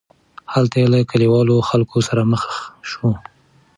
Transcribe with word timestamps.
هلته 0.53 0.75
یې 0.81 0.87
له 0.93 0.99
کلیوالو 1.11 1.65
خلکو 1.69 1.97
سره 2.07 2.21
مخ 2.31 2.43
شو. 2.89 3.07